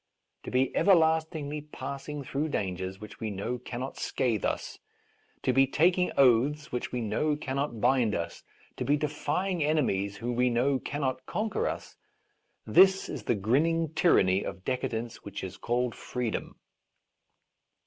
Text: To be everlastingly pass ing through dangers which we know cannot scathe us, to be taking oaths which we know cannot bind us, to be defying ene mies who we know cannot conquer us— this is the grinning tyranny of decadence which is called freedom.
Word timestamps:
To 0.45 0.49
be 0.49 0.75
everlastingly 0.75 1.61
pass 1.61 2.09
ing 2.09 2.23
through 2.23 2.47
dangers 2.49 2.99
which 2.99 3.19
we 3.19 3.29
know 3.29 3.59
cannot 3.59 3.97
scathe 3.99 4.43
us, 4.43 4.79
to 5.43 5.53
be 5.53 5.67
taking 5.67 6.11
oaths 6.17 6.71
which 6.71 6.91
we 6.91 7.01
know 7.01 7.35
cannot 7.35 7.79
bind 7.79 8.15
us, 8.15 8.41
to 8.77 8.83
be 8.83 8.97
defying 8.97 9.61
ene 9.61 9.85
mies 9.85 10.15
who 10.15 10.33
we 10.33 10.49
know 10.49 10.79
cannot 10.79 11.27
conquer 11.27 11.67
us— 11.67 11.97
this 12.79 13.09
is 13.09 13.25
the 13.25 13.35
grinning 13.35 13.93
tyranny 13.93 14.43
of 14.43 14.65
decadence 14.65 15.17
which 15.23 15.43
is 15.43 15.55
called 15.55 15.93
freedom. 15.93 16.55